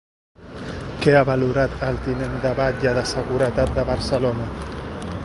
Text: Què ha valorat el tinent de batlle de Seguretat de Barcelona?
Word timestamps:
Què 1.03 1.13
ha 1.17 1.27
valorat 1.27 1.75
el 1.89 1.99
tinent 2.07 2.35
de 2.47 2.53
batlle 2.63 2.95
de 2.99 3.05
Seguretat 3.13 3.77
de 3.77 3.85
Barcelona? 3.91 4.49